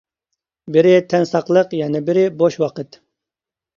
[0.77, 2.99] بىرى، تەن ساقلىق يەنە بىرى بوش ۋاقىت.